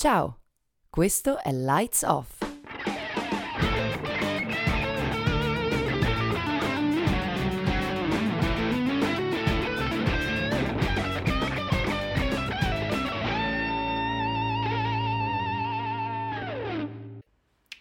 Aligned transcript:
Ciao, 0.00 0.38
questo 0.88 1.42
è 1.42 1.52
Lights 1.52 2.04
Off. 2.04 2.38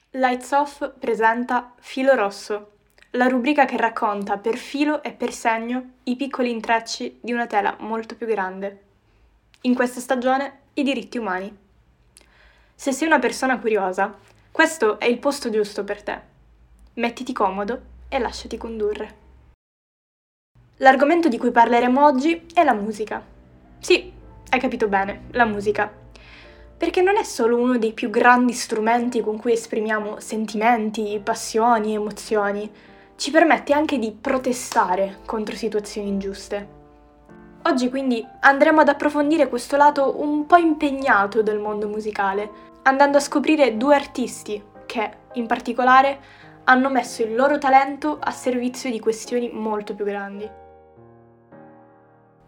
Lights 0.10 0.52
Off 0.52 0.92
presenta 1.00 1.74
Filo 1.80 2.16
Rosso, 2.16 2.72
la 3.12 3.28
rubrica 3.28 3.64
che 3.64 3.78
racconta 3.78 4.38
per 4.38 4.58
filo 4.58 5.02
e 5.04 5.14
per 5.14 5.32
segno 5.32 5.92
i 6.04 6.18
piccoli 6.18 6.52
intrecci 6.52 7.20
di 7.22 7.32
una 7.32 7.48
tela 7.48 7.78
molto 7.80 8.18
più 8.18 8.28
grande. 8.28 8.84
In 9.62 9.74
questa 9.74 10.02
stagione 10.02 10.64
i 10.74 10.84
diritti 10.84 11.18
umani. 11.18 11.68
Se 12.80 12.94
sei 12.94 13.08
una 13.08 13.20
persona 13.20 13.60
curiosa, 13.60 14.16
questo 14.54 15.02
è 15.02 15.06
il 15.06 15.18
posto 15.18 15.50
giusto 15.50 15.84
per 15.84 16.02
te. 16.02 16.18
Mettiti 16.94 17.34
comodo 17.34 17.82
e 18.08 18.20
lasciati 18.20 18.56
condurre. 18.56 19.16
L'argomento 20.78 21.28
di 21.28 21.38
cui 21.38 21.52
parleremo 21.52 22.06
oggi 22.06 22.46
è 22.54 22.64
la 22.64 22.72
musica. 22.72 23.22
Sì, 23.80 24.10
hai 24.50 24.60
capito 24.62 24.88
bene, 24.88 25.24
la 25.32 25.44
musica. 25.44 25.92
Perché 26.78 27.02
non 27.02 27.18
è 27.18 27.24
solo 27.24 27.58
uno 27.58 27.78
dei 27.78 27.92
più 27.92 28.10
grandi 28.10 28.54
strumenti 28.54 29.20
con 29.20 29.36
cui 29.38 29.52
esprimiamo 29.52 30.22
sentimenti, 30.22 31.20
passioni, 31.22 31.96
emozioni, 31.96 32.72
ci 33.18 33.30
permette 33.30 33.74
anche 33.74 34.00
di 34.00 34.14
protestare 34.14 35.18
contro 35.26 35.54
situazioni 35.58 36.08
ingiuste. 36.08 36.78
Oggi 37.64 37.90
quindi 37.90 38.26
andremo 38.40 38.80
ad 38.80 38.88
approfondire 38.88 39.50
questo 39.50 39.76
lato 39.76 40.22
un 40.22 40.46
po' 40.46 40.56
impegnato 40.56 41.44
del 41.44 41.60
mondo 41.60 41.90
musicale, 41.90 42.69
andando 42.84 43.18
a 43.18 43.22
scoprire 43.22 43.78
due 43.78 43.96
artisti 43.96 44.64
che, 44.86 45.12
in 45.34 45.48
particolare, 45.48 46.20
hanno 46.66 46.90
messo 46.90 47.24
il 47.24 47.36
loro 47.36 47.58
talento 47.58 48.18
a 48.20 48.32
servizio 48.32 48.90
di 48.92 49.00
questioni 49.00 49.50
molto 49.52 49.96
più 49.96 50.06
grandi. 50.06 50.50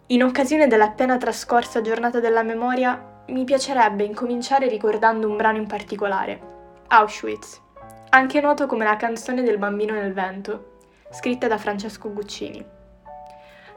In 0.07 0.23
occasione 0.23 0.67
dell'appena 0.67 1.17
trascorsa 1.17 1.81
giornata 1.81 2.19
della 2.19 2.43
memoria, 2.43 3.23
mi 3.27 3.43
piacerebbe 3.45 4.03
incominciare 4.03 4.67
ricordando 4.67 5.27
un 5.27 5.37
brano 5.37 5.57
in 5.57 5.67
particolare, 5.67 6.41
Auschwitz, 6.87 7.61
anche 8.09 8.41
noto 8.41 8.65
come 8.65 8.83
la 8.83 8.97
canzone 8.97 9.41
del 9.41 9.57
bambino 9.57 9.93
nel 9.93 10.11
vento, 10.11 10.79
scritta 11.11 11.47
da 11.47 11.57
Francesco 11.57 12.11
Guccini. 12.11 12.63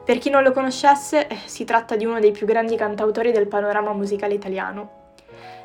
Per 0.03 0.17
chi 0.17 0.29
non 0.29 0.43
lo 0.43 0.51
conoscesse, 0.51 1.27
eh, 1.27 1.37
si 1.45 1.63
tratta 1.63 1.95
di 1.95 2.05
uno 2.05 2.19
dei 2.19 2.31
più 2.31 2.45
grandi 2.45 2.75
cantautori 2.75 3.31
del 3.31 3.47
panorama 3.47 3.93
musicale 3.93 4.33
italiano. 4.33 5.04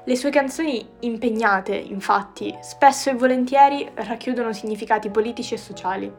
Le 0.05 0.17
sue 0.17 0.31
canzoni 0.31 0.87
impegnate, 1.01 1.75
infatti, 1.75 2.57
spesso 2.63 3.11
e 3.11 3.15
volentieri 3.15 3.89
racchiudono 3.95 4.53
significati 4.53 5.11
politici 5.11 5.55
e 5.55 5.59
sociali. 5.59 6.13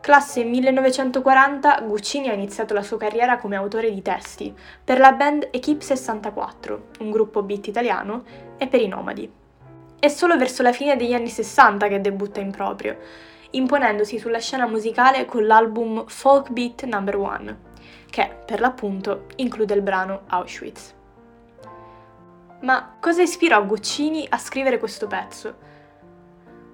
Classe 0.00 0.44
1940, 0.44 1.80
Guccini 1.80 2.28
ha 2.28 2.34
iniziato 2.34 2.74
la 2.74 2.82
sua 2.82 2.98
carriera 2.98 3.38
come 3.38 3.56
autore 3.56 3.90
di 3.90 4.02
testi 4.02 4.54
per 4.84 4.98
la 4.98 5.12
band 5.12 5.48
Equipe 5.50 5.82
64, 5.82 6.88
un 7.00 7.10
gruppo 7.10 7.42
beat 7.42 7.68
italiano, 7.68 8.24
e 8.58 8.66
per 8.66 8.80
i 8.82 8.88
Nomadi. 8.88 9.30
È 9.98 10.08
solo 10.08 10.36
verso 10.36 10.62
la 10.62 10.72
fine 10.72 10.96
degli 10.96 11.14
anni 11.14 11.30
60 11.30 11.88
che 11.88 12.02
debutta 12.02 12.40
in 12.40 12.50
proprio, 12.50 12.98
imponendosi 13.52 14.18
sulla 14.18 14.40
scena 14.40 14.66
musicale 14.66 15.24
con 15.24 15.46
l'album 15.46 16.04
Folk 16.06 16.50
Beat 16.50 16.84
No. 16.84 16.98
1, 16.98 17.56
che, 18.10 18.30
per 18.44 18.60
l'appunto, 18.60 19.26
include 19.36 19.72
il 19.72 19.80
brano 19.80 20.22
Auschwitz. 20.26 20.94
Ma 22.64 22.96
cosa 22.98 23.20
ispirò 23.20 23.62
Guccini 23.66 24.26
a 24.26 24.38
scrivere 24.38 24.78
questo 24.78 25.06
pezzo? 25.06 25.54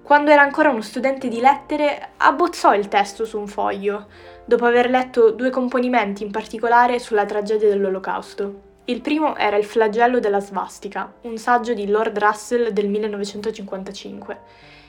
Quando 0.01 0.31
era 0.31 0.41
ancora 0.41 0.69
uno 0.69 0.81
studente 0.81 1.27
di 1.27 1.41
lettere, 1.41 2.11
abbozzò 2.15 2.73
il 2.73 2.87
testo 2.87 3.25
su 3.25 3.37
un 3.37 3.47
foglio, 3.47 4.07
dopo 4.45 4.63
aver 4.63 4.89
letto 4.89 5.31
due 5.31 5.49
componimenti 5.49 6.23
in 6.23 6.31
particolare 6.31 6.97
sulla 6.97 7.25
tragedia 7.25 7.67
dell'Olocausto. 7.67 8.69
Il 8.85 9.01
primo 9.01 9.35
era 9.35 9.57
Il 9.57 9.65
flagello 9.65 10.19
della 10.19 10.39
svastica, 10.39 11.11
un 11.23 11.37
saggio 11.37 11.73
di 11.73 11.85
Lord 11.85 12.17
Russell 12.17 12.69
del 12.69 12.87
1955. 12.87 14.39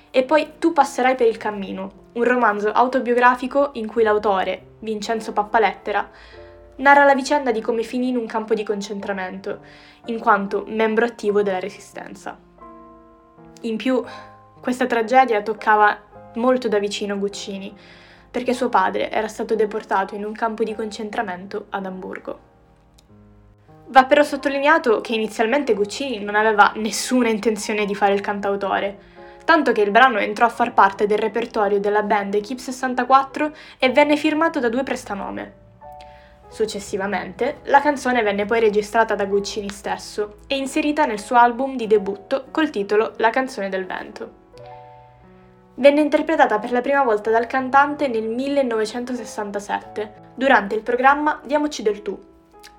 E 0.08 0.22
poi 0.22 0.52
Tu 0.60 0.72
passerai 0.72 1.16
per 1.16 1.26
il 1.26 1.36
cammino, 1.36 2.10
un 2.12 2.22
romanzo 2.22 2.70
autobiografico 2.70 3.70
in 3.72 3.88
cui 3.88 4.04
l'autore, 4.04 4.74
Vincenzo 4.78 5.32
Pappalettera, 5.32 6.08
narra 6.76 7.04
la 7.04 7.14
vicenda 7.14 7.52
di 7.52 7.60
come 7.60 7.82
finì 7.82 8.08
in 8.08 8.16
un 8.16 8.26
campo 8.26 8.54
di 8.54 8.64
concentramento, 8.64 9.60
in 10.06 10.18
quanto 10.18 10.64
membro 10.66 11.04
attivo 11.04 11.42
della 11.42 11.60
resistenza. 11.60 12.38
In 13.62 13.76
più, 13.76 14.02
questa 14.60 14.86
tragedia 14.86 15.42
toccava 15.42 15.96
molto 16.34 16.68
da 16.68 16.78
vicino 16.78 17.18
Guccini, 17.18 17.74
perché 18.30 18.54
suo 18.54 18.68
padre 18.68 19.10
era 19.10 19.28
stato 19.28 19.54
deportato 19.54 20.14
in 20.14 20.24
un 20.24 20.32
campo 20.32 20.64
di 20.64 20.74
concentramento 20.74 21.66
ad 21.70 21.84
Amburgo. 21.84 22.50
Va 23.88 24.04
però 24.06 24.22
sottolineato 24.22 25.02
che 25.02 25.12
inizialmente 25.12 25.74
Guccini 25.74 26.18
non 26.24 26.34
aveva 26.34 26.72
nessuna 26.76 27.28
intenzione 27.28 27.84
di 27.84 27.94
fare 27.94 28.14
il 28.14 28.22
cantautore, 28.22 29.10
tanto 29.44 29.72
che 29.72 29.82
il 29.82 29.90
brano 29.90 30.18
entrò 30.18 30.46
a 30.46 30.50
far 30.50 30.72
parte 30.72 31.06
del 31.06 31.18
repertorio 31.18 31.78
della 31.78 32.02
band 32.02 32.34
Equipe 32.34 32.60
64 32.60 33.52
e 33.78 33.90
venne 33.90 34.16
firmato 34.16 34.60
da 34.60 34.70
due 34.70 34.82
prestanome. 34.82 35.61
Successivamente, 36.52 37.60
la 37.64 37.80
canzone 37.80 38.22
venne 38.22 38.44
poi 38.44 38.60
registrata 38.60 39.14
da 39.14 39.24
Guccini 39.24 39.70
stesso 39.70 40.40
e 40.46 40.58
inserita 40.58 41.06
nel 41.06 41.18
suo 41.18 41.36
album 41.36 41.76
di 41.76 41.86
debutto 41.86 42.44
col 42.50 42.68
titolo 42.68 43.14
La 43.16 43.30
canzone 43.30 43.70
del 43.70 43.86
vento. 43.86 44.40
Venne 45.76 46.02
interpretata 46.02 46.58
per 46.58 46.70
la 46.70 46.82
prima 46.82 47.02
volta 47.04 47.30
dal 47.30 47.46
cantante 47.46 48.06
nel 48.06 48.28
1967, 48.28 50.12
durante 50.34 50.74
il 50.74 50.82
programma 50.82 51.40
Diamoci 51.42 51.82
del 51.82 52.02
tu, 52.02 52.20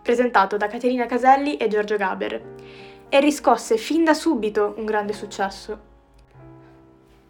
presentato 0.03 0.55
da 0.55 0.67
Caterina 0.67 1.07
Caselli 1.07 1.57
e 1.57 1.67
Giorgio 1.67 1.97
Gaber, 1.97 2.41
e 3.09 3.19
riscosse 3.19 3.77
fin 3.77 4.03
da 4.03 4.13
subito 4.13 4.75
un 4.77 4.85
grande 4.85 5.13
successo. 5.13 5.91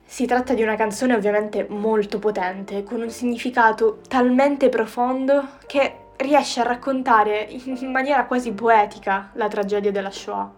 Si 0.04 0.26
tratta 0.26 0.54
di 0.54 0.62
una 0.62 0.76
canzone 0.76 1.16
ovviamente 1.16 1.66
molto 1.70 2.20
potente, 2.20 2.84
con 2.84 3.00
un 3.00 3.10
significato 3.10 4.02
talmente 4.10 4.68
profondo 4.68 5.48
che 5.66 6.00
riesce 6.24 6.62
a 6.62 6.64
raccontare 6.64 7.42
in 7.42 7.92
maniera 7.92 8.26
quasi 8.26 8.52
poetica 8.54 9.30
la 9.34 9.48
tragedia 9.48 9.92
della 9.92 10.10
Shoah. 10.10 10.52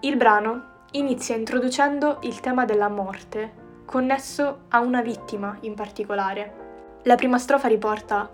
Il 0.00 0.16
brano 0.16 0.68
inizia 0.92 1.36
introducendo 1.36 2.18
il 2.22 2.40
tema 2.40 2.64
della 2.64 2.88
morte, 2.88 3.52
connesso 3.84 4.60
a 4.68 4.80
una 4.80 5.02
vittima 5.02 5.58
in 5.60 5.74
particolare. 5.74 6.98
La 7.02 7.16
prima 7.16 7.38
strofa 7.38 7.68
riporta 7.68 8.30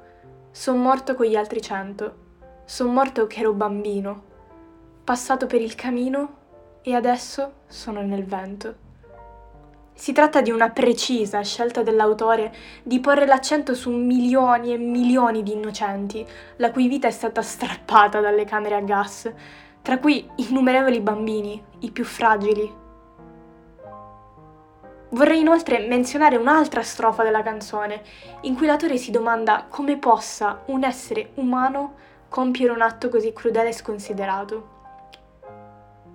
Son 0.50 0.81
morto 0.81 1.15
con 1.15 1.27
gli 1.27 1.37
altri 1.37 1.61
cento. 1.61 2.25
Son 2.65 2.93
morto 2.93 3.27
che 3.27 3.41
ero 3.41 3.53
bambino, 3.53 4.23
passato 5.05 5.47
per 5.47 5.61
il 5.61 5.75
camino 5.75 6.34
e 6.83 6.94
adesso 6.94 7.53
sono 7.67 8.00
nel 8.03 8.25
vento. 8.25 8.85
Si 9.96 10.12
tratta 10.12 10.42
di 10.42 10.50
una 10.50 10.68
precisa 10.68 11.40
scelta 11.40 11.82
dell'autore 11.82 12.54
di 12.82 13.00
porre 13.00 13.26
l'accento 13.26 13.74
su 13.74 13.90
milioni 13.90 14.74
e 14.74 14.76
milioni 14.76 15.42
di 15.42 15.52
innocenti, 15.52 16.24
la 16.56 16.70
cui 16.70 16.86
vita 16.86 17.08
è 17.08 17.10
stata 17.10 17.40
strappata 17.40 18.20
dalle 18.20 18.44
camere 18.44 18.74
a 18.74 18.80
gas, 18.80 19.32
tra 19.80 19.98
cui 19.98 20.28
innumerevoli 20.36 21.00
bambini, 21.00 21.64
i 21.80 21.90
più 21.90 22.04
fragili, 22.04 22.84
Vorrei 25.10 25.40
inoltre 25.40 25.86
menzionare 25.86 26.36
un'altra 26.36 26.82
strofa 26.82 27.22
della 27.22 27.42
canzone, 27.42 28.02
in 28.42 28.56
cui 28.56 28.66
l'autore 28.66 28.98
si 28.98 29.10
domanda 29.10 29.64
come 29.68 29.96
possa 29.96 30.62
un 30.66 30.82
essere 30.84 31.30
umano 31.34 31.94
compiere 32.28 32.72
un 32.72 32.82
atto 32.82 33.08
così 33.08 33.32
crudele 33.32 33.68
e 33.68 33.72
sconsiderato. 33.72 34.68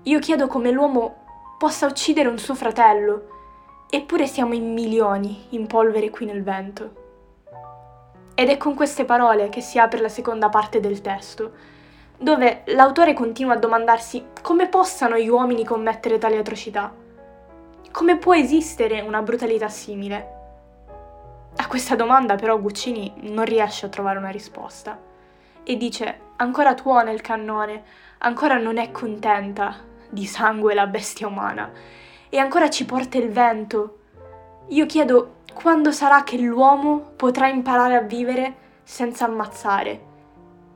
Io 0.04 0.20
chiedo 0.20 0.48
come 0.48 0.72
l'uomo 0.72 1.24
possa 1.58 1.88
uccidere 1.88 2.28
un 2.28 2.38
suo 2.38 2.54
fratello, 2.54 3.41
eppure 3.92 4.26
siamo 4.26 4.56
in 4.56 4.74
milioni 4.74 5.46
in 5.50 5.68
polvere 5.68 6.10
qui 6.10 6.26
nel 6.26 6.42
vento. 6.42 6.96
Ed 8.34 8.50
è 8.50 8.58
con 8.58 8.74
queste 8.74 9.06
parole 9.06 9.50
che 9.50 9.62
si 9.62 9.78
apre 9.78 10.00
la 10.00 10.10
seconda 10.10 10.50
parte 10.50 10.80
del 10.80 11.02
testo, 11.02 11.52
dove 12.18 12.64
l'autore 12.66 13.14
continua 13.14 13.54
a 13.54 13.60
domandarsi 13.60 14.26
come 14.42 14.68
possano 14.68 15.16
gli 15.18 15.28
uomini 15.28 15.64
commettere 15.64 16.18
tali 16.18 16.38
atrocità 16.38 17.02
come 17.92 18.18
può 18.18 18.34
esistere 18.34 19.02
una 19.02 19.22
brutalità 19.22 19.68
simile? 19.68 20.40
A 21.58 21.68
questa 21.68 21.96
domanda 21.96 22.36
però 22.36 22.58
Guccini 22.58 23.14
non 23.24 23.44
riesce 23.44 23.86
a 23.86 23.90
trovare 23.90 24.18
una 24.18 24.30
risposta 24.30 24.98
e 25.62 25.76
dice 25.76 26.20
ancora 26.38 26.74
tuona 26.74 27.12
il 27.12 27.20
cannone, 27.20 27.84
ancora 28.20 28.58
non 28.58 28.78
è 28.78 28.92
contenta 28.92 29.76
di 30.10 30.26
sangue 30.26 30.74
la 30.74 30.88
bestia 30.88 31.28
umana 31.28 31.70
e 32.34 32.38
ancora 32.40 32.70
ci 32.70 32.86
porta 32.86 33.18
il 33.18 33.30
vento. 33.30 33.98
Io 34.70 34.86
chiedo 34.86 35.40
quando 35.54 35.92
sarà 35.92 36.24
che 36.24 36.38
l'uomo 36.38 37.12
potrà 37.18 37.50
imparare 37.50 37.96
a 37.96 38.02
vivere 38.02 38.56
senza 38.84 39.26
ammazzare 39.26 40.06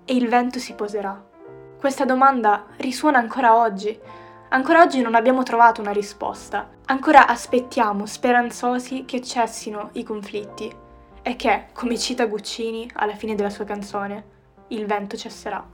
e 0.03 0.15
il 0.15 0.27
vento 0.27 0.59
si 0.59 0.73
poserà. 0.73 1.23
Questa 1.79 2.03
domanda 2.03 2.65
risuona 2.77 3.19
ancora 3.19 3.55
oggi. 3.55 3.97
Ancora 4.49 4.81
oggi 4.81 5.01
non 5.01 5.15
abbiamo 5.15 5.43
trovato 5.43 5.79
una 5.79 5.91
risposta. 5.91 6.69
Ancora 6.87 7.25
aspettiamo, 7.25 8.05
speranzosi, 8.05 9.05
che 9.05 9.21
cessino 9.21 9.91
i 9.93 10.03
conflitti 10.03 10.73
e 11.21 11.35
che, 11.37 11.67
come 11.71 11.97
cita 11.97 12.25
Guccini 12.25 12.89
alla 12.95 13.15
fine 13.15 13.33
della 13.33 13.49
sua 13.49 13.63
canzone, 13.63 14.25
il 14.67 14.85
vento 14.85 15.15
cesserà. 15.15 15.65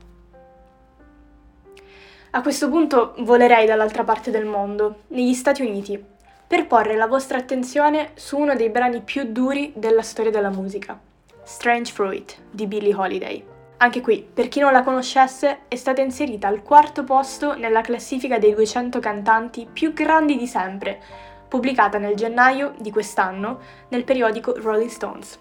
A 2.33 2.42
questo 2.42 2.69
punto 2.69 3.13
volerei 3.19 3.66
dall'altra 3.66 4.06
parte 4.06 4.31
del 4.31 4.45
mondo, 4.45 5.01
negli 5.07 5.33
Stati 5.33 5.63
Uniti, 5.63 6.01
per 6.48 6.66
porre 6.66 6.95
la 6.95 7.06
vostra 7.06 7.38
attenzione 7.38 8.12
su 8.13 8.38
uno 8.38 8.56
dei 8.56 8.69
brani 8.69 9.01
più 9.01 9.25
duri 9.25 9.74
della 9.75 10.01
storia 10.01 10.31
della 10.31 10.50
musica, 10.50 10.98
Strange 11.44 11.92
Fruit 11.92 12.38
di 12.50 12.68
Billie 12.68 12.95
Holiday. 12.95 13.45
Anche 13.80 14.00
qui, 14.00 14.25
per 14.33 14.48
chi 14.48 14.62
non 14.62 14.72
la 14.72 14.81
conoscesse, 14.81 15.63
è 15.68 15.75
stata 15.75 16.00
inserita 16.00 16.48
al 16.48 16.63
quarto 16.63 17.04
posto 17.04 17.54
nella 17.54 17.81
classifica 17.81 18.39
dei 18.39 18.56
200 18.56 19.00
cantanti 19.01 19.68
più 19.69 19.92
grandi 19.92 20.38
di 20.38 20.48
sempre, 20.48 21.01
pubblicata 21.50 21.98
nel 21.98 22.16
gennaio 22.16 22.75
di 22.80 22.92
quest'anno 22.92 23.60
nel 23.89 24.06
periodico 24.06 24.56
Rolling 24.57 24.89
Stones. 24.89 25.38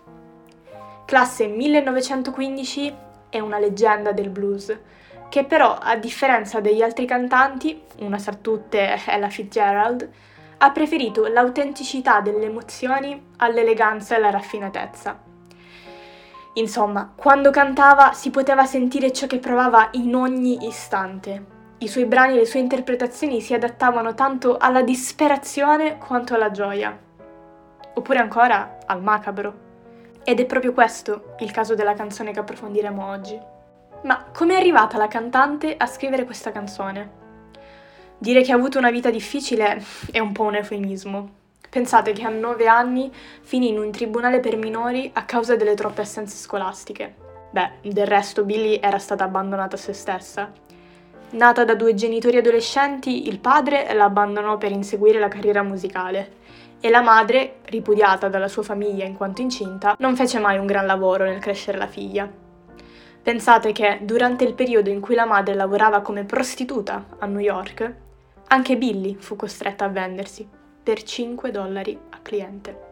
Classe 1.05 1.47
1915 1.47 2.95
è 3.29 3.39
una 3.39 3.61
leggenda 3.61 4.11
del 4.11 4.29
blues, 4.29 4.77
che 5.31 5.45
però, 5.45 5.79
a 5.81 5.97
differenza 5.97 6.61
degli 6.61 6.83
altri 6.83 7.07
cantanti, 7.07 7.81
una 8.01 8.19
tra 8.19 8.35
tutte 8.35 9.01
Ella 9.07 9.31
Fitzgerald, 9.31 10.11
ha 10.59 10.71
preferito 10.73 11.27
l'autenticità 11.29 12.21
delle 12.21 12.47
emozioni 12.47 13.29
all'eleganza 13.37 14.15
e 14.15 14.19
alla 14.19 14.31
raffinatezza. 14.31 15.19
Insomma, 16.55 17.13
quando 17.15 17.51
cantava 17.51 18.13
si 18.13 18.31
poteva 18.31 18.67
sentire 18.67 19.13
ciò 19.13 19.27
che 19.27 19.39
provava 19.39 19.89
in 19.93 20.15
ogni 20.15 20.67
istante. 20.67 21.59
I 21.79 21.89
suoi 21.89 22.05
brani 22.05 22.35
e 22.35 22.41
le 22.41 22.47
sue 22.47 22.59
interpretazioni 22.59 23.41
si 23.41 23.55
adattavano 23.55 24.15
tanto 24.15 24.59
alla 24.59 24.83
disperazione 24.83 25.97
quanto 25.97 26.35
alla 26.35 26.51
gioia. 26.51 26.99
Oppure 27.95 28.19
ancora 28.19 28.79
al 28.85 29.01
macabro. 29.01 29.69
Ed 30.25 30.41
è 30.41 30.45
proprio 30.45 30.73
questo 30.73 31.35
il 31.39 31.53
caso 31.53 31.75
della 31.75 31.95
canzone 31.95 32.33
che 32.33 32.41
approfondiremo 32.41 33.09
oggi. 33.09 33.60
Ma 34.03 34.25
come 34.33 34.55
è 34.55 34.57
arrivata 34.57 34.97
la 34.97 35.09
cantante 35.09 35.77
a 35.77 35.85
scrivere 35.85 36.25
questa 36.25 36.53
canzone? 36.53 37.19
Dire 38.17 38.43
che 38.43 38.51
ha 38.51 38.55
avuto 38.55 38.79
una 38.79 38.91
vita 38.91 39.11
difficile 39.11 39.83
è 40.11 40.19
un 40.19 40.33
po' 40.33 40.45
un 40.45 40.55
eufemismo. 40.55 41.39
Pensate 41.69 42.13
che 42.13 42.25
a 42.25 42.31
nove 42.31 42.67
anni 42.67 43.13
finì 43.43 43.69
in 43.69 43.79
un 43.79 43.91
tribunale 43.91 44.41
per 44.41 44.57
minori 44.57 45.11
a 45.13 45.25
causa 45.25 45.55
delle 45.55 45.75
troppe 45.75 46.01
assenze 46.01 46.37
scolastiche. 46.37 47.15
Beh, 47.51 47.73
del 47.83 48.07
resto 48.07 48.45
Billy 48.45 48.79
era 48.81 48.99
stata 48.99 49.25
abbandonata 49.25 49.77
a 49.77 49.79
se 49.79 49.93
stessa. 49.93 50.51
Nata 51.33 51.65
da 51.65 51.75
due 51.75 51.95
genitori 51.95 52.39
adolescenti, 52.39 53.29
il 53.29 53.39
padre 53.39 53.93
la 53.93 54.05
abbandonò 54.05 54.57
per 54.57 54.73
inseguire 54.73 55.19
la 55.19 55.29
carriera 55.29 55.63
musicale 55.63 56.39
e 56.81 56.89
la 56.89 57.03
madre, 57.03 57.59
ripudiata 57.67 58.29
dalla 58.29 58.49
sua 58.49 58.63
famiglia 58.63 59.05
in 59.05 59.15
quanto 59.15 59.43
incinta, 59.43 59.95
non 59.99 60.17
fece 60.17 60.39
mai 60.39 60.57
un 60.57 60.67
gran 60.67 60.87
lavoro 60.87 61.25
nel 61.25 61.39
crescere 61.39 61.77
la 61.77 61.87
figlia. 61.87 62.49
Pensate 63.23 63.73
che 63.73 63.99
durante 64.01 64.45
il 64.45 64.55
periodo 64.55 64.89
in 64.89 65.01
cui 65.01 65.15
la 65.15 65.27
madre 65.27 65.55
lavorava 65.55 66.01
come 66.01 66.25
prostituta 66.25 67.05
a 67.19 67.27
New 67.27 67.41
York, 67.41 67.95
anche 68.49 68.77
Billy 68.79 69.15
fu 69.19 69.37
costretta 69.37 69.85
a 69.85 69.89
vendersi 69.89 70.49
per 70.83 71.03
5 71.03 71.51
dollari 71.51 71.99
a 72.11 72.19
cliente. 72.23 72.89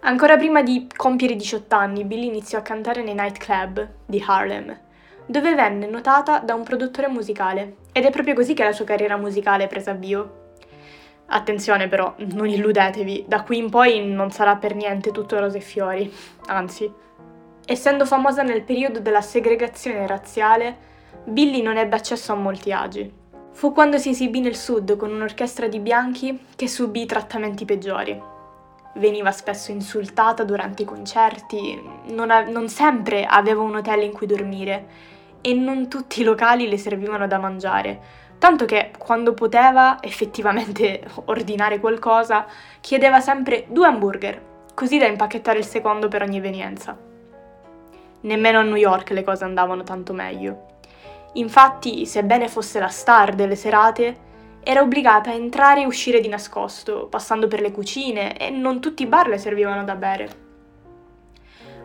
Ancora 0.00 0.36
prima 0.36 0.62
di 0.62 0.86
compiere 0.94 1.34
i 1.34 1.36
18 1.36 1.74
anni, 1.74 2.04
Billy 2.04 2.26
iniziò 2.28 2.58
a 2.58 2.62
cantare 2.62 3.02
nei 3.02 3.14
nightclub 3.14 3.88
di 4.06 4.22
Harlem, 4.24 4.78
dove 5.26 5.54
venne 5.56 5.88
notata 5.88 6.38
da 6.38 6.54
un 6.54 6.62
produttore 6.62 7.08
musicale, 7.08 7.78
ed 7.90 8.04
è 8.04 8.10
proprio 8.10 8.34
così 8.34 8.54
che 8.54 8.62
la 8.62 8.72
sua 8.72 8.84
carriera 8.84 9.16
musicale 9.16 9.66
prese 9.66 9.90
avvio. 9.90 10.44
Attenzione 11.26 11.88
però, 11.88 12.14
non 12.18 12.48
illudetevi, 12.48 13.24
da 13.26 13.42
qui 13.42 13.58
in 13.58 13.68
poi 13.68 14.06
non 14.06 14.30
sarà 14.30 14.54
per 14.54 14.76
niente 14.76 15.10
tutto 15.10 15.40
rose 15.40 15.58
e 15.58 15.62
fiori, 15.62 16.12
anzi. 16.46 17.04
Essendo 17.66 18.06
famosa 18.06 18.42
nel 18.42 18.62
periodo 18.62 19.00
della 19.00 19.20
segregazione 19.20 20.06
razziale, 20.06 20.76
Billy 21.24 21.60
non 21.60 21.76
ebbe 21.76 21.96
accesso 21.96 22.32
a 22.32 22.36
molti 22.36 22.72
agi, 22.72 23.24
Fu 23.56 23.72
quando 23.72 23.96
si 23.96 24.10
esibì 24.10 24.40
nel 24.40 24.54
sud 24.54 24.96
con 24.96 25.10
un'orchestra 25.10 25.66
di 25.66 25.80
bianchi 25.80 26.48
che 26.56 26.68
subì 26.68 27.00
i 27.00 27.06
trattamenti 27.06 27.64
peggiori. 27.64 28.20
Veniva 28.96 29.32
spesso 29.32 29.70
insultata 29.70 30.44
durante 30.44 30.82
i 30.82 30.84
concerti, 30.84 31.82
non, 32.08 32.30
a- 32.30 32.42
non 32.42 32.68
sempre 32.68 33.24
aveva 33.24 33.62
un 33.62 33.76
hotel 33.76 34.02
in 34.02 34.12
cui 34.12 34.26
dormire 34.26 34.86
e 35.40 35.54
non 35.54 35.88
tutti 35.88 36.20
i 36.20 36.24
locali 36.24 36.68
le 36.68 36.76
servivano 36.76 37.26
da 37.26 37.38
mangiare, 37.38 37.98
tanto 38.36 38.66
che 38.66 38.90
quando 38.98 39.32
poteva 39.32 40.02
effettivamente 40.02 41.02
ordinare 41.24 41.80
qualcosa 41.80 42.44
chiedeva 42.80 43.20
sempre 43.20 43.64
due 43.70 43.86
hamburger, 43.86 44.42
così 44.74 44.98
da 44.98 45.06
impacchettare 45.06 45.60
il 45.60 45.64
secondo 45.64 46.08
per 46.08 46.20
ogni 46.20 46.36
evenienza. 46.36 47.05
Nemmeno 48.26 48.58
a 48.58 48.62
New 48.62 48.74
York 48.74 49.10
le 49.10 49.22
cose 49.22 49.44
andavano 49.44 49.84
tanto 49.84 50.12
meglio. 50.12 50.66
Infatti, 51.34 52.06
sebbene 52.06 52.48
fosse 52.48 52.80
la 52.80 52.88
star 52.88 53.34
delle 53.34 53.54
serate, 53.54 54.24
era 54.64 54.80
obbligata 54.80 55.30
a 55.30 55.34
entrare 55.34 55.82
e 55.82 55.86
uscire 55.86 56.18
di 56.18 56.26
nascosto, 56.26 57.06
passando 57.06 57.46
per 57.46 57.60
le 57.60 57.70
cucine 57.70 58.36
e 58.36 58.50
non 58.50 58.80
tutti 58.80 59.04
i 59.04 59.06
bar 59.06 59.28
le 59.28 59.38
servivano 59.38 59.84
da 59.84 59.94
bere. 59.94 60.44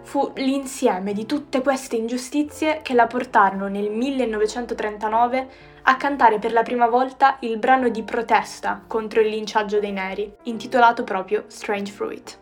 Fu 0.01 0.31
l'insieme 0.37 1.13
di 1.13 1.27
tutte 1.27 1.61
queste 1.61 1.95
ingiustizie 1.95 2.79
che 2.81 2.95
la 2.95 3.05
portarono 3.05 3.67
nel 3.67 3.91
1939 3.91 5.47
a 5.83 5.95
cantare 5.95 6.39
per 6.39 6.53
la 6.53 6.63
prima 6.63 6.87
volta 6.87 7.37
il 7.41 7.59
brano 7.59 7.89
di 7.89 8.01
protesta 8.01 8.81
contro 8.87 9.21
il 9.21 9.27
linciaggio 9.27 9.79
dei 9.79 9.91
neri, 9.91 10.33
intitolato 10.43 11.03
proprio 11.03 11.43
Strange 11.47 11.91
Fruit. 11.91 12.40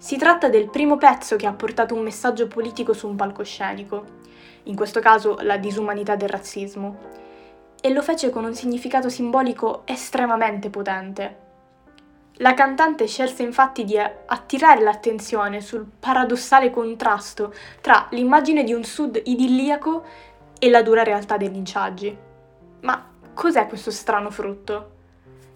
Si 0.00 0.16
tratta 0.16 0.48
del 0.48 0.70
primo 0.70 0.96
pezzo 0.96 1.34
che 1.34 1.46
ha 1.46 1.52
portato 1.52 1.92
un 1.92 2.04
messaggio 2.04 2.46
politico 2.46 2.92
su 2.92 3.08
un 3.08 3.16
palcoscenico, 3.16 4.04
in 4.64 4.76
questo 4.76 5.00
caso 5.00 5.38
la 5.40 5.56
disumanità 5.56 6.14
del 6.14 6.28
razzismo, 6.28 6.96
e 7.80 7.92
lo 7.92 8.00
fece 8.00 8.30
con 8.30 8.44
un 8.44 8.54
significato 8.54 9.08
simbolico 9.08 9.82
estremamente 9.86 10.70
potente. 10.70 11.46
La 12.34 12.54
cantante 12.54 13.08
scelse 13.08 13.42
infatti 13.42 13.84
di 13.84 13.98
attirare 13.98 14.82
l'attenzione 14.82 15.60
sul 15.60 15.84
paradossale 15.98 16.70
contrasto 16.70 17.52
tra 17.80 18.06
l'immagine 18.10 18.62
di 18.62 18.72
un 18.72 18.84
sud 18.84 19.20
idilliaco 19.24 20.04
e 20.60 20.70
la 20.70 20.82
dura 20.82 21.02
realtà 21.02 21.36
dei 21.36 21.50
linciaggi. 21.50 22.16
Ma 22.82 23.04
cos'è 23.34 23.66
questo 23.66 23.90
strano 23.90 24.30
frutto? 24.30 24.90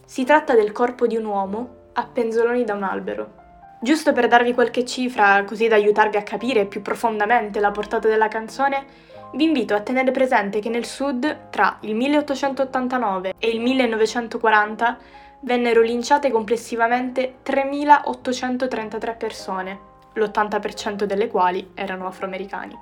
Si 0.04 0.24
tratta 0.24 0.56
del 0.56 0.72
corpo 0.72 1.06
di 1.06 1.16
un 1.16 1.26
uomo 1.26 1.74
a 1.92 2.04
penzoloni 2.04 2.64
da 2.64 2.74
un 2.74 2.82
albero. 2.82 3.41
Giusto 3.82 4.12
per 4.12 4.28
darvi 4.28 4.54
qualche 4.54 4.84
cifra, 4.84 5.42
così 5.42 5.66
da 5.66 5.74
aiutarvi 5.74 6.16
a 6.16 6.22
capire 6.22 6.66
più 6.66 6.82
profondamente 6.82 7.58
la 7.58 7.72
portata 7.72 8.06
della 8.06 8.28
canzone, 8.28 8.84
vi 9.32 9.42
invito 9.42 9.74
a 9.74 9.80
tenere 9.80 10.12
presente 10.12 10.60
che 10.60 10.68
nel 10.68 10.84
sud, 10.84 11.48
tra 11.50 11.78
il 11.80 11.96
1889 11.96 13.34
e 13.36 13.48
il 13.48 13.58
1940, 13.58 14.98
vennero 15.40 15.80
linciate 15.80 16.30
complessivamente 16.30 17.38
3.833 17.44 19.16
persone, 19.16 19.78
l'80% 20.12 21.02
delle 21.02 21.26
quali 21.26 21.72
erano 21.74 22.06
afroamericani. 22.06 22.78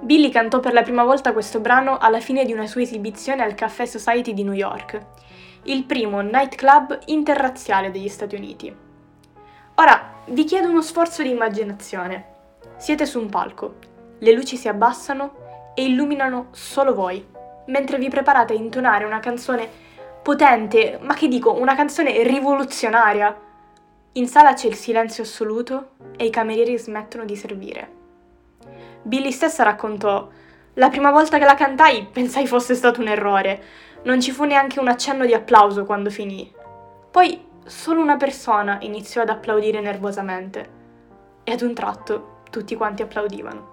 Billy 0.00 0.30
cantò 0.30 0.60
per 0.60 0.72
la 0.72 0.82
prima 0.82 1.04
volta 1.04 1.34
questo 1.34 1.60
brano 1.60 1.98
alla 1.98 2.20
fine 2.20 2.46
di 2.46 2.54
una 2.54 2.66
sua 2.66 2.80
esibizione 2.80 3.42
al 3.42 3.54
Café 3.54 3.86
Society 3.86 4.32
di 4.32 4.44
New 4.44 4.54
York, 4.54 4.98
il 5.64 5.84
primo 5.84 6.22
nightclub 6.22 7.00
interrazziale 7.08 7.90
degli 7.90 8.08
Stati 8.08 8.34
Uniti. 8.34 8.90
Ora 9.76 10.12
vi 10.26 10.44
chiedo 10.44 10.68
uno 10.68 10.82
sforzo 10.82 11.22
di 11.22 11.30
immaginazione. 11.30 12.24
Siete 12.76 13.06
su 13.06 13.18
un 13.18 13.30
palco, 13.30 13.76
le 14.18 14.32
luci 14.32 14.56
si 14.56 14.68
abbassano 14.68 15.72
e 15.74 15.84
illuminano 15.84 16.48
solo 16.50 16.94
voi, 16.94 17.26
mentre 17.66 17.96
vi 17.96 18.10
preparate 18.10 18.52
a 18.52 18.56
intonare 18.56 19.06
una 19.06 19.20
canzone 19.20 19.66
potente, 20.22 20.98
ma 21.00 21.14
che 21.14 21.26
dico, 21.26 21.52
una 21.52 21.74
canzone 21.74 22.22
rivoluzionaria. 22.22 23.34
In 24.12 24.28
sala 24.28 24.52
c'è 24.52 24.66
il 24.66 24.74
silenzio 24.74 25.22
assoluto 25.22 25.92
e 26.16 26.26
i 26.26 26.30
camerieri 26.30 26.78
smettono 26.78 27.24
di 27.24 27.34
servire. 27.34 27.90
Billy 29.02 29.32
stessa 29.32 29.62
raccontò: 29.62 30.28
La 30.74 30.90
prima 30.90 31.10
volta 31.10 31.38
che 31.38 31.44
la 31.46 31.54
cantai 31.54 32.06
pensai 32.12 32.46
fosse 32.46 32.74
stato 32.74 33.00
un 33.00 33.08
errore. 33.08 33.62
Non 34.02 34.20
ci 34.20 34.32
fu 34.32 34.44
neanche 34.44 34.80
un 34.80 34.88
accenno 34.88 35.24
di 35.24 35.32
applauso 35.32 35.84
quando 35.84 36.10
finì. 36.10 36.52
Poi 37.10 37.50
solo 37.64 38.00
una 38.00 38.16
persona 38.16 38.78
iniziò 38.80 39.22
ad 39.22 39.28
applaudire 39.28 39.80
nervosamente 39.80 40.80
e 41.44 41.52
ad 41.52 41.62
un 41.62 41.74
tratto 41.74 42.40
tutti 42.50 42.76
quanti 42.76 43.02
applaudivano. 43.02 43.70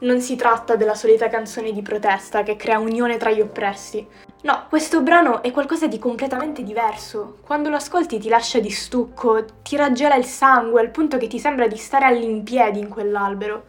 Non 0.00 0.20
si 0.20 0.36
tratta 0.36 0.76
della 0.76 0.94
solita 0.94 1.28
canzone 1.28 1.72
di 1.72 1.80
protesta 1.80 2.42
che 2.42 2.56
crea 2.56 2.78
unione 2.78 3.16
tra 3.16 3.30
gli 3.30 3.40
oppressi. 3.40 4.06
No, 4.42 4.66
questo 4.68 5.00
brano 5.00 5.42
è 5.42 5.50
qualcosa 5.50 5.86
di 5.86 5.98
completamente 5.98 6.62
diverso. 6.62 7.38
Quando 7.42 7.70
lo 7.70 7.76
ascolti 7.76 8.18
ti 8.18 8.28
lascia 8.28 8.58
di 8.58 8.70
stucco, 8.70 9.44
ti 9.62 9.76
raggela 9.76 10.16
il 10.16 10.26
sangue 10.26 10.80
al 10.80 10.90
punto 10.90 11.16
che 11.16 11.28
ti 11.28 11.38
sembra 11.38 11.66
di 11.66 11.76
stare 11.76 12.04
all'impiedi 12.04 12.80
in 12.80 12.88
quell'albero. 12.88 13.64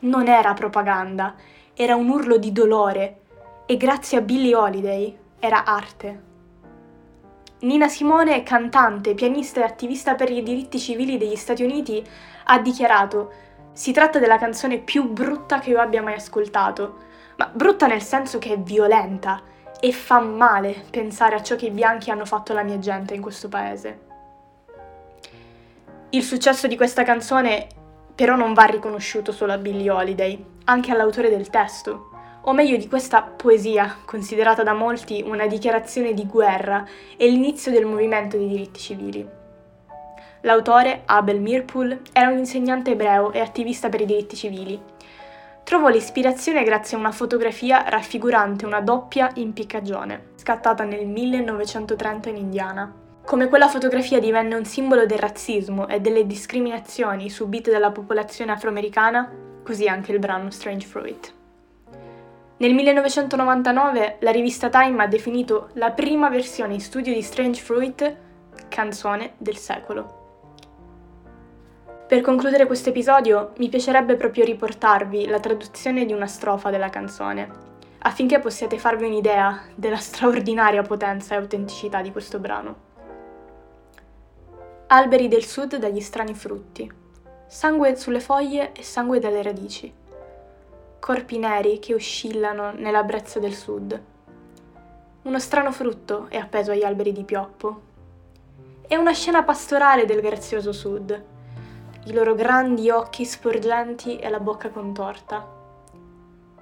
non 0.00 0.28
era 0.28 0.52
propaganda, 0.52 1.34
era 1.72 1.94
un 1.94 2.08
urlo 2.08 2.36
di 2.36 2.52
dolore 2.52 3.20
e 3.64 3.76
grazie 3.76 4.18
a 4.18 4.20
Billie 4.20 4.54
Holiday 4.54 5.16
era 5.38 5.64
arte. 5.64 6.32
Nina 7.60 7.88
Simone, 7.88 8.42
cantante, 8.42 9.14
pianista 9.14 9.60
e 9.60 9.64
attivista 9.64 10.14
per 10.14 10.30
i 10.30 10.42
diritti 10.42 10.78
civili 10.78 11.16
degli 11.16 11.36
Stati 11.36 11.62
Uniti, 11.62 12.04
ha 12.44 12.58
dichiarato 12.58 13.32
si 13.72 13.90
tratta 13.92 14.18
della 14.18 14.38
canzone 14.38 14.78
più 14.78 15.08
brutta 15.08 15.58
che 15.58 15.70
io 15.70 15.80
abbia 15.80 16.02
mai 16.02 16.14
ascoltato, 16.14 16.96
ma 17.36 17.50
brutta 17.52 17.86
nel 17.86 18.02
senso 18.02 18.38
che 18.38 18.52
è 18.52 18.58
violenta 18.58 19.42
e 19.80 19.92
fa 19.92 20.20
male 20.20 20.84
pensare 20.90 21.34
a 21.34 21.42
ciò 21.42 21.56
che 21.56 21.66
i 21.66 21.70
bianchi 21.70 22.10
hanno 22.10 22.24
fatto 22.24 22.52
alla 22.52 22.62
mia 22.62 22.78
gente 22.78 23.14
in 23.14 23.20
questo 23.20 23.48
paese. 23.48 24.00
Il 26.10 26.22
successo 26.22 26.68
di 26.68 26.76
questa 26.76 27.02
canzone 27.02 27.66
però 28.14 28.36
non 28.36 28.54
va 28.54 28.64
riconosciuto 28.64 29.32
solo 29.32 29.52
a 29.52 29.58
Billie 29.58 29.90
Holiday, 29.90 30.44
anche 30.66 30.92
all'autore 30.92 31.28
del 31.28 31.50
testo, 31.50 32.10
o 32.46 32.52
meglio 32.52 32.76
di 32.76 32.88
questa 32.88 33.22
poesia, 33.22 33.96
considerata 34.04 34.62
da 34.62 34.72
molti 34.72 35.22
una 35.26 35.46
dichiarazione 35.46 36.12
di 36.12 36.26
guerra 36.26 36.86
e 37.16 37.28
l'inizio 37.28 37.70
del 37.70 37.86
movimento 37.86 38.36
dei 38.36 38.48
diritti 38.48 38.80
civili. 38.80 39.26
L'autore, 40.42 41.02
Abel 41.06 41.40
Mirpul, 41.40 42.00
era 42.12 42.28
un 42.28 42.38
insegnante 42.38 42.90
ebreo 42.90 43.32
e 43.32 43.40
attivista 43.40 43.88
per 43.88 44.02
i 44.02 44.06
diritti 44.06 44.36
civili. 44.36 44.78
Trovò 45.64 45.88
l'ispirazione 45.88 46.62
grazie 46.64 46.98
a 46.98 47.00
una 47.00 47.12
fotografia 47.12 47.88
raffigurante 47.88 48.66
una 48.66 48.82
doppia 48.82 49.30
impiccagione, 49.34 50.32
scattata 50.34 50.84
nel 50.84 51.06
1930 51.06 52.28
in 52.28 52.36
Indiana. 52.36 52.92
Come 53.24 53.48
quella 53.48 53.68
fotografia 53.68 54.20
divenne 54.20 54.54
un 54.54 54.66
simbolo 54.66 55.06
del 55.06 55.18
razzismo 55.18 55.88
e 55.88 56.00
delle 56.00 56.26
discriminazioni 56.26 57.30
subite 57.30 57.70
dalla 57.70 57.90
popolazione 57.90 58.52
afroamericana, 58.52 59.32
così 59.62 59.88
anche 59.88 60.12
il 60.12 60.18
brano 60.18 60.50
Strange 60.50 60.86
Fruit. 60.86 61.32
Nel 62.64 62.72
1999 62.72 64.16
la 64.20 64.30
rivista 64.30 64.70
Time 64.70 65.02
ha 65.02 65.06
definito 65.06 65.68
la 65.74 65.90
prima 65.90 66.30
versione 66.30 66.72
in 66.72 66.80
studio 66.80 67.12
di 67.12 67.20
Strange 67.20 67.60
Fruit 67.60 68.16
canzone 68.68 69.34
del 69.36 69.58
secolo. 69.58 70.22
Per 72.08 72.22
concludere 72.22 72.64
questo 72.64 72.88
episodio 72.88 73.52
mi 73.58 73.68
piacerebbe 73.68 74.16
proprio 74.16 74.46
riportarvi 74.46 75.26
la 75.26 75.40
traduzione 75.40 76.06
di 76.06 76.14
una 76.14 76.26
strofa 76.26 76.70
della 76.70 76.88
canzone, 76.88 77.50
affinché 77.98 78.38
possiate 78.38 78.78
farvi 78.78 79.04
un'idea 79.04 79.64
della 79.74 79.98
straordinaria 79.98 80.80
potenza 80.80 81.34
e 81.34 81.36
autenticità 81.36 82.00
di 82.00 82.12
questo 82.12 82.38
brano. 82.38 82.76
Alberi 84.86 85.28
del 85.28 85.44
sud 85.44 85.76
dagli 85.76 86.00
strani 86.00 86.32
frutti, 86.32 86.90
sangue 87.46 87.94
sulle 87.96 88.20
foglie 88.20 88.72
e 88.72 88.82
sangue 88.82 89.18
dalle 89.18 89.42
radici 89.42 90.02
corpi 91.04 91.36
neri 91.36 91.80
che 91.80 91.92
oscillano 91.92 92.72
nella 92.72 93.02
brezza 93.02 93.38
del 93.38 93.52
sud. 93.52 94.02
Uno 95.24 95.38
strano 95.38 95.70
frutto 95.70 96.28
è 96.30 96.38
appeso 96.38 96.70
agli 96.70 96.82
alberi 96.82 97.12
di 97.12 97.24
pioppo. 97.24 97.80
È 98.88 98.96
una 98.96 99.12
scena 99.12 99.42
pastorale 99.42 100.06
del 100.06 100.22
grazioso 100.22 100.72
sud, 100.72 101.24
i 102.06 102.12
loro 102.14 102.34
grandi 102.34 102.88
occhi 102.88 103.26
sporgenti 103.26 104.16
e 104.16 104.30
la 104.30 104.40
bocca 104.40 104.70
contorta. 104.70 105.46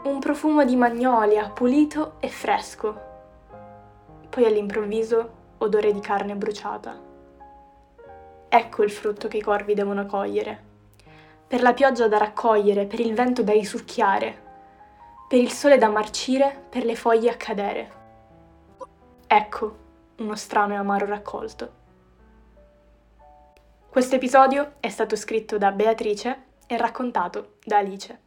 Un 0.02 0.18
profumo 0.18 0.64
di 0.64 0.74
magnolia 0.74 1.48
pulito 1.48 2.14
e 2.18 2.26
fresco. 2.26 3.00
Poi 4.28 4.44
all'improvviso 4.44 5.30
odore 5.58 5.92
di 5.92 6.00
carne 6.00 6.34
bruciata. 6.34 7.00
Ecco 8.48 8.82
il 8.82 8.90
frutto 8.90 9.28
che 9.28 9.36
i 9.36 9.40
corvi 9.40 9.74
devono 9.74 10.04
cogliere 10.04 10.70
per 11.52 11.60
la 11.60 11.74
pioggia 11.74 12.08
da 12.08 12.16
raccogliere, 12.16 12.86
per 12.86 12.98
il 12.98 13.12
vento 13.12 13.42
da 13.42 13.52
risucchiare, 13.52 14.42
per 15.28 15.38
il 15.38 15.50
sole 15.50 15.76
da 15.76 15.90
marcire, 15.90 16.64
per 16.70 16.82
le 16.82 16.96
foglie 16.96 17.28
a 17.28 17.36
cadere. 17.36 17.92
Ecco 19.26 19.76
uno 20.16 20.34
strano 20.34 20.72
e 20.72 20.76
amaro 20.76 21.04
raccolto. 21.04 21.72
Questo 23.86 24.14
episodio 24.14 24.76
è 24.80 24.88
stato 24.88 25.14
scritto 25.14 25.58
da 25.58 25.72
Beatrice 25.72 26.44
e 26.66 26.78
raccontato 26.78 27.58
da 27.62 27.76
Alice. 27.76 28.20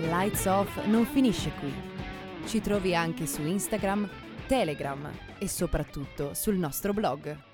Lights 0.00 0.46
Off 0.46 0.84
non 0.86 1.06
finisce 1.06 1.52
qui. 1.60 1.72
Ci 2.44 2.60
trovi 2.60 2.96
anche 2.96 3.26
su 3.26 3.42
Instagram, 3.42 4.08
Telegram 4.48 5.08
e 5.38 5.46
soprattutto 5.46 6.34
sul 6.34 6.56
nostro 6.56 6.92
blog 6.92 7.52